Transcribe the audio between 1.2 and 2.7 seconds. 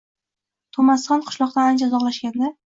qishloqdan ancha uzoqlashganda